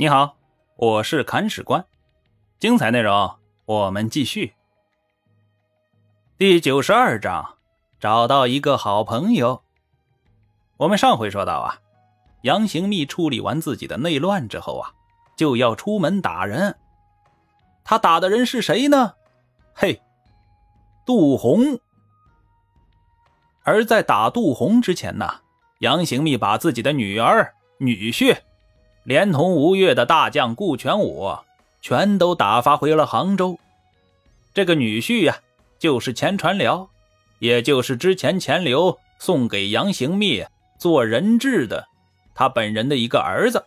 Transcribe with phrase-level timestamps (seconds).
[0.00, 0.38] 你好，
[0.76, 1.84] 我是砍史官，
[2.58, 4.54] 精彩内容我们继续。
[6.38, 7.58] 第九十二章，
[8.00, 9.62] 找到一个好朋友。
[10.78, 11.82] 我们上回说到啊，
[12.44, 14.88] 杨行密处理完自己的内乱之后啊，
[15.36, 16.78] 就要出门打人。
[17.84, 19.16] 他打的人是谁呢？
[19.74, 20.00] 嘿，
[21.04, 21.78] 杜洪。
[23.64, 25.42] 而在打杜洪之前呢，
[25.80, 28.40] 杨行密把自己的女儿、女婿。
[29.04, 31.38] 连同吴越的大将顾全武，
[31.80, 33.58] 全都打发回了杭州。
[34.52, 35.38] 这个女婿呀，
[35.78, 36.90] 就是钱传辽，
[37.38, 40.44] 也就是之前钱刘送给杨行密
[40.78, 41.88] 做人质的
[42.34, 43.64] 他本人的一个儿子。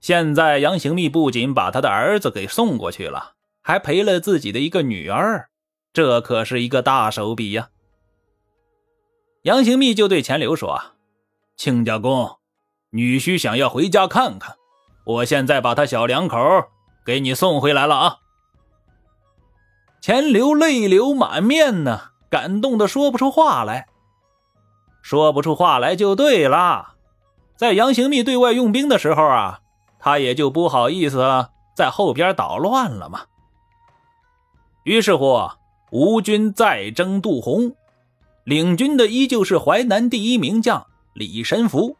[0.00, 5.48] 现在杨行密不仅把他的儿子给送过去了，还赔了自己的一个女儿，
[5.92, 7.68] 这可是一个大手笔呀。
[9.42, 10.94] 杨行密就对钱刘说
[11.56, 12.38] ：“亲家公。”
[12.94, 14.56] 女婿想要回家看看，
[15.04, 16.38] 我现在把他小两口
[17.06, 18.18] 给你送回来了啊！
[20.02, 23.86] 钱流泪流满面呢，感动的说不出话来。
[25.00, 26.96] 说不出话来就对了，
[27.56, 29.60] 在杨行密对外用兵的时候啊，
[29.98, 33.22] 他也就不好意思在后边捣乱了嘛。
[34.84, 35.48] 于是乎，
[35.90, 37.74] 吴军再征杜洪，
[38.44, 41.96] 领军的依旧是淮南第一名将李神福。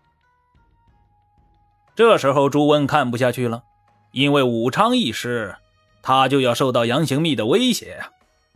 [1.95, 3.65] 这时候，朱温看不下去了，
[4.13, 5.57] 因为武昌一失，
[6.01, 8.11] 他就要受到杨行密的威胁呀，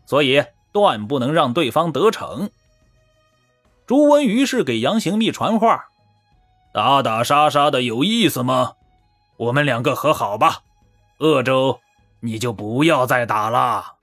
[0.06, 2.48] 所以断不能让对方得逞。
[3.86, 5.88] 朱温于是给杨行密传话
[6.72, 8.72] ：“打打杀杀的有意思吗？
[9.36, 10.62] 我们两个和好吧。
[11.18, 11.80] 鄂州
[12.20, 13.96] 你就不要再打了。”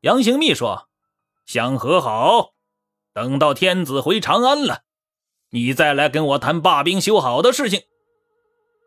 [0.00, 0.88] 杨行密说
[1.44, 2.52] ：“想和好，
[3.12, 4.80] 等到天子回长安了，
[5.50, 7.82] 你再来跟我谈罢兵修好的事情。”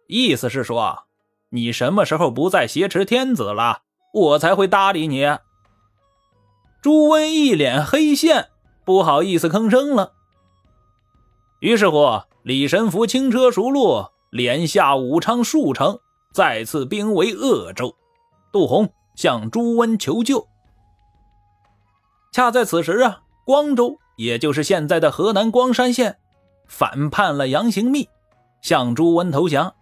[0.10, 1.04] 意思是说，
[1.50, 5.38] 你什么时候不再挟持天子了，我才会搭理你。
[6.82, 8.50] 朱温一脸黑线，
[8.83, 10.14] 不好意思吭声了。
[11.60, 16.00] 于是乎，李神福轻车熟路，连下武昌数城，
[16.33, 17.95] 再次兵围鄂州。
[18.52, 20.48] 杜洪向朱温求救。
[22.32, 26.17] 恰在此时啊，光州，也就是现在的河南光山县，
[26.67, 28.10] 反叛了杨行密，
[28.64, 29.76] 向朱温投降。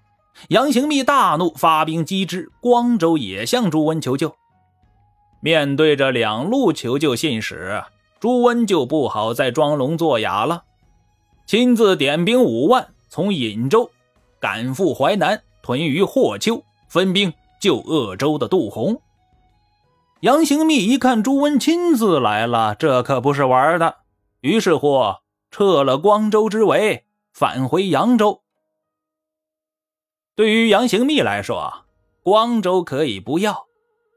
[0.50, 2.52] 杨行密大怒，发兵击之。
[2.62, 4.36] 光州也向朱温求救。
[5.40, 7.84] 面对着两路求救信使，
[8.20, 10.64] 朱温就不好再装聋作哑了，
[11.46, 13.90] 亲自点兵五万，从颍州
[14.40, 19.00] 赶赴淮南，屯于霍丘，分兵救鄂州的杜洪。
[20.22, 23.98] 杨行密一看朱温亲自来了，这可不是玩的，
[24.42, 25.14] 于是乎
[25.52, 28.42] 撤了光州之围，返回扬州。
[30.38, 31.86] 对于杨行密来说，
[32.22, 33.66] 光州可以不要，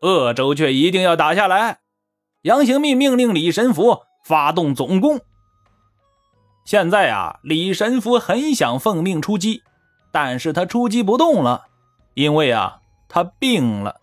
[0.03, 1.79] 鄂州却一定要打下来。
[2.43, 5.19] 杨行密命令李神福发动总攻。
[6.67, 9.63] 现在啊，李神福很想奉命出击，
[10.13, 11.69] 但是他出击不动了，
[12.13, 13.99] 因为啊，他病了，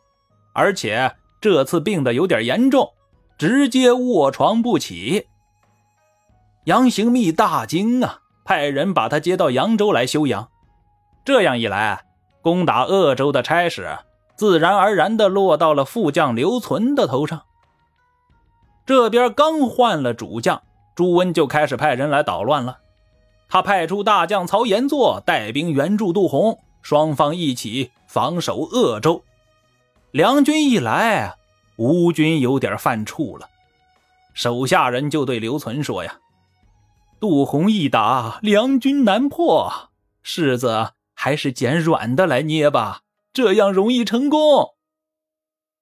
[0.54, 2.94] 而且这次病的有点严重，
[3.38, 5.28] 直接卧床不起。
[6.66, 10.50] 杨行密大惊啊，派人把他接到扬州来休养。
[11.24, 12.06] 这样一来。
[12.48, 13.98] 攻打鄂州的差事，
[14.38, 17.42] 自然而然地落到了副将刘存的头上。
[18.86, 20.62] 这边刚换了主将，
[20.96, 22.78] 朱温就开始派人来捣乱了。
[23.50, 29.22] 他派出大将曹延作带兵援助杜洪，双方一起防守鄂州。
[30.12, 31.36] 两军一来，
[31.76, 33.50] 吴军有点犯怵了。
[34.34, 36.20] 手下人就对刘存说：“呀，
[37.20, 39.90] 杜洪一打，两军难破，
[40.24, 43.02] 世子。”还是捡软的来捏吧，
[43.34, 44.76] 这样容易成功。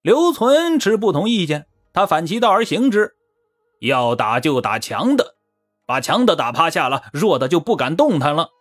[0.01, 3.17] 刘存持不同意见，他反其道而行之，
[3.81, 5.35] 要打就打强的，
[5.85, 8.51] 把强的打趴下了，弱的就不敢动弹了。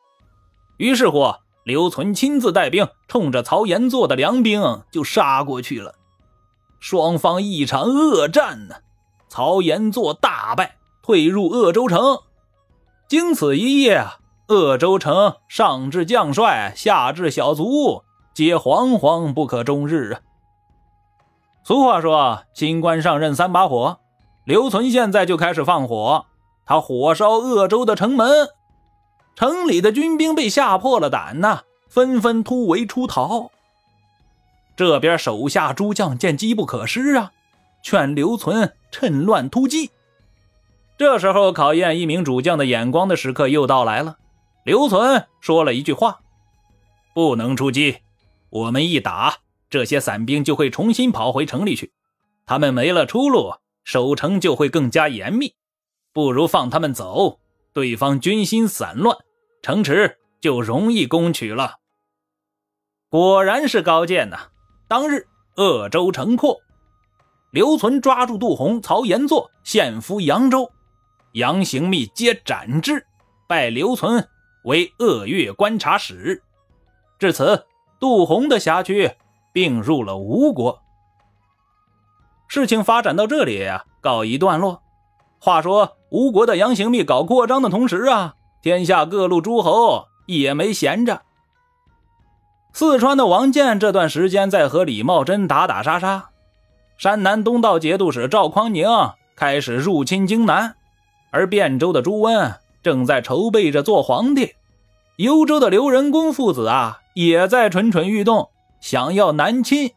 [0.76, 1.35] 于是乎，
[1.65, 5.94] 刘存亲自带兵，冲着曹延作的粮兵就杀过去了。
[6.81, 8.75] 双方一场恶战呢，
[9.29, 12.19] 曹延作大败，退入鄂州城。
[13.09, 14.19] 经此一夜啊。
[14.49, 18.02] 鄂州城上至将帅，下至小卒，
[18.35, 20.20] 皆惶惶不可终日啊！
[21.62, 24.00] 俗话说：“清官上任三把火。”
[24.44, 26.26] 刘存现在就开始放火，
[26.67, 28.50] 他火烧鄂州的城门，
[29.35, 33.50] 城里的军兵被吓破了胆呐，纷纷突围出逃。
[34.76, 37.32] 这边手下诸将见机不可失啊，
[37.82, 39.91] 劝刘存趁乱突击。
[40.99, 44.19] 这时候，考验一名主将的眼光的时刻又到来了。
[44.64, 46.22] 刘存说了一句话
[47.14, 47.99] ：“不能出击。
[48.49, 49.37] 我们一打，
[49.69, 51.93] 这些散兵就会重新跑回城里去，
[52.46, 53.52] 他们没了出路，
[53.84, 55.55] 守城就会更加严密。
[56.14, 57.40] 不如放他们走，
[57.75, 59.14] 对方军心散乱，
[59.61, 61.81] 城池就容易攻取了。
[63.10, 64.49] 果然是高见呐！
[64.88, 65.26] 当日
[65.56, 66.58] 鄂州城破，
[67.50, 70.72] 刘存抓住杜洪、曹延作，献俘扬州，
[71.32, 73.05] 杨行密皆斩之，
[73.46, 74.26] 拜刘存
[74.64, 76.43] 为鄂越观察使。
[77.19, 77.64] 至此，
[77.99, 79.11] 杜洪的辖区
[79.52, 80.82] 并入了吴国。
[82.49, 83.66] 事情发展到这里，
[84.00, 84.82] 告一段落。
[85.38, 91.22] 话说，吴国的杨行密搞扩张的同时啊，天下各路诸侯也没闲着。
[92.72, 96.31] 四川的王建这段时间在和李茂贞打打杀杀，
[96.99, 98.88] 山南东道节度使赵匡宁
[99.37, 100.76] 开始入侵荆南，
[101.31, 104.54] 而汴州的朱温正在筹备着做皇帝，
[105.16, 109.92] 幽州的刘仁恭父子啊也在蠢蠢欲动，想要南侵。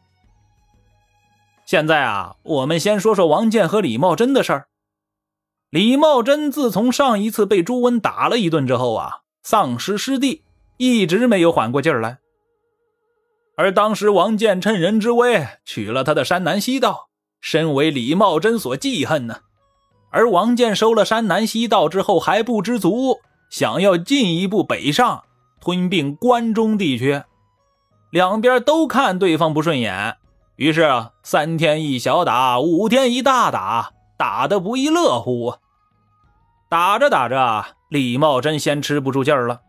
[1.66, 4.68] 现在啊，我们先说说王建和李茂贞的事儿。
[5.68, 10.42] 李茂贞自从上一次被朱温打了一顿之后啊，丧失失地，
[10.78, 12.20] 一直没有缓过劲儿来。
[13.54, 19.40] 而当时王建趁人之危取了他的山南西道，深为李茂贞所记恨呢。
[20.10, 23.18] 而王建收了山南西道之后还不知足，
[23.50, 25.24] 想要进一步北上，
[25.60, 27.22] 吞并关中地区。
[28.10, 30.16] 两边都看对方不顺眼，
[30.56, 35.54] 于是三天一小打，五天一大打，打得不亦乐乎。
[36.70, 39.60] 打着打着，李茂贞先吃不住劲儿了，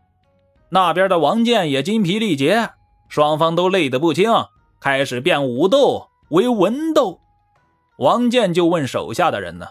[0.70, 2.70] 那边的王建也筋疲力竭。
[3.08, 4.30] 双方都累得不轻，
[4.78, 7.18] 开始变武斗为文斗。
[7.98, 9.66] 王建就问手下的人呢：“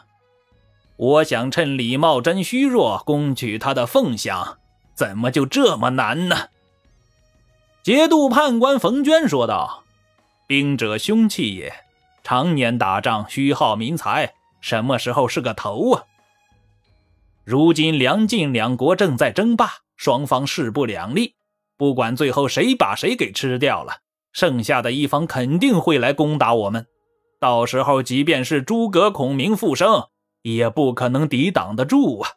[1.00, 4.58] 我想趁李茂贞虚弱攻取他的凤翔，
[4.94, 6.50] 怎么就这么难呢？”
[7.82, 9.86] 节度判官冯娟说道
[10.46, 11.74] ：“兵者凶器也，
[12.22, 16.04] 常年打仗虚耗民财，什么时候是个头啊？
[17.46, 21.36] 如今梁晋两国正在争霸，双方势不两立。”
[21.80, 24.00] 不管最后谁把谁给吃掉了，
[24.34, 26.86] 剩下的一方肯定会来攻打我们。
[27.40, 30.10] 到时候，即便是诸葛孔明复生，
[30.42, 32.32] 也不可能抵挡得住啊！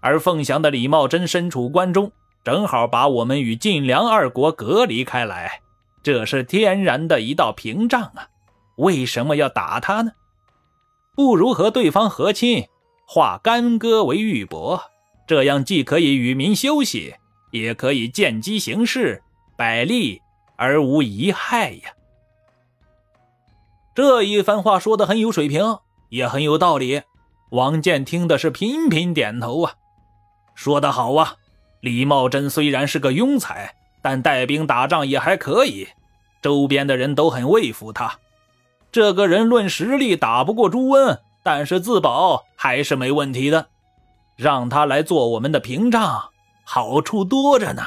[0.00, 2.12] 而凤翔的李茂贞身处关中，
[2.44, 5.60] 正好把我们与晋梁二国隔离开来，
[6.02, 8.28] 这是天然的一道屏障啊！
[8.76, 10.12] 为什么要打他呢？
[11.14, 12.66] 不如和对方和亲，
[13.06, 14.82] 化干戈为玉帛，
[15.26, 17.14] 这样既可以与民休息。
[17.52, 19.22] 也可以见机行事，
[19.58, 20.22] 百利
[20.56, 21.92] 而无一害呀。
[23.94, 25.76] 这一番话说的很有水平，
[26.12, 27.02] 也很有道理。
[27.52, 29.72] 王建听的是频频点头啊，
[30.54, 31.36] 说得好啊！
[31.80, 35.88] 李茂贞虽然是个庸才，但带兵打仗也还可以，
[36.42, 38.18] 周边的人都很畏服他。
[38.92, 43.68] 这个人论实力打不过朱温，但是自保还是没问题的。
[44.36, 46.30] 让他来做我们的屏障。
[46.64, 47.82] 好处多着呢。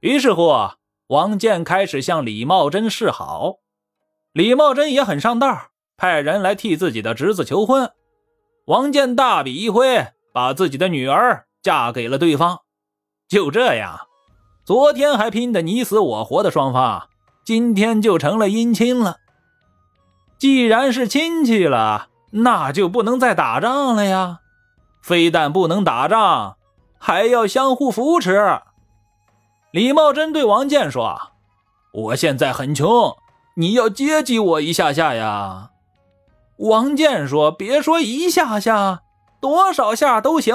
[0.00, 0.52] 于是乎，
[1.08, 3.56] 王建开始向李茂贞示好，
[4.32, 7.90] 李茂贞也很上道，派人来替自己的侄子求婚。
[8.66, 12.60] 王建大笔一挥，把自己的女儿嫁给了对方。
[13.28, 14.00] 就这样，
[14.64, 17.08] 昨天还拼得你死我活的双方，
[17.44, 19.16] 今天就成了姻亲了。
[20.38, 24.40] 既然是亲戚了，那就不能再打仗了呀！
[25.02, 26.56] 非但不能打仗。
[27.04, 28.60] 还要相互扶持。
[29.72, 31.32] 李茂贞对王建说
[31.92, 33.16] ：“我现在很穷，
[33.56, 35.70] 你要接济我一下下呀。”
[36.58, 39.02] 王建说：“别说一下下，
[39.40, 40.54] 多少下都行。”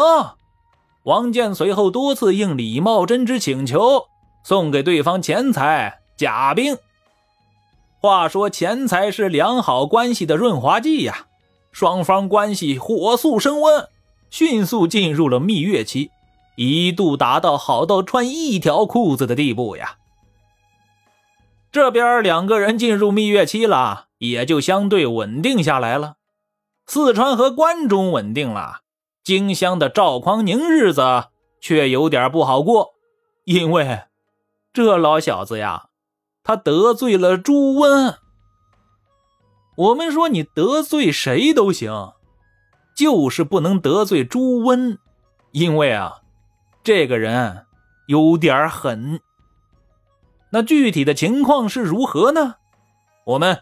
[1.03, 4.07] 王建随后多次应李茂贞之请求，
[4.43, 6.77] 送给对方钱财、甲兵。
[7.99, 11.27] 话说，钱财是良好关系的润滑剂呀，
[11.71, 13.87] 双方关系火速升温，
[14.29, 16.11] 迅速进入了蜜月期。
[16.55, 19.97] 一度达到好到穿一条裤子的地步呀！
[21.71, 26.15] 这边两个人进入蜜月期了，也就相对稳定下来了。
[26.85, 28.81] 四川和关中稳定了，
[29.23, 31.25] 荆襄的赵匡宁日子
[31.59, 32.93] 却有点不好过，
[33.43, 34.03] 因为
[34.71, 35.89] 这老小子呀，
[36.43, 38.15] 他得罪了朱温。
[39.75, 42.13] 我们说你得罪谁都行，
[42.95, 44.97] 就是不能得罪朱温，
[45.51, 46.21] 因为啊。
[46.83, 47.65] 这个人
[48.07, 49.19] 有点狠，
[50.51, 52.55] 那具体的情况是如何呢？
[53.25, 53.61] 我们